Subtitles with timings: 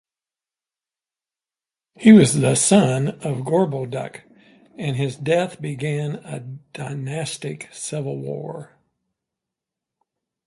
[1.93, 4.23] He was the son of Gorboduc
[4.75, 6.39] and his death began a
[6.73, 8.79] dynastic civil war.